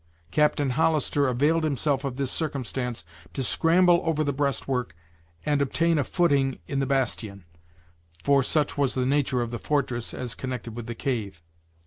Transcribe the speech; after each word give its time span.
Captain 0.31 0.71
Hollister 0.71 1.27
availed 1.27 1.63
himself 1.63 2.03
of 2.03 2.15
this 2.15 2.31
circumstance 2.31 3.05
to 3.33 3.43
scramble 3.43 4.03
ever 4.07 4.23
the 4.23 4.33
breastwork 4.33 4.95
and 5.45 5.61
obtain 5.61 5.99
a 5.99 6.03
footing 6.03 6.57
in 6.65 6.79
the 6.79 6.87
bastion 6.87 7.45
for 8.23 8.41
such 8.41 8.75
was 8.79 8.95
the 8.95 9.05
nature 9.05 9.41
of 9.41 9.51
the 9.51 9.59
fortress, 9.59 10.11
as 10.11 10.33
connected 10.33 10.75
with 10.75 10.87
the 10.87 10.95
cave. 10.95 11.43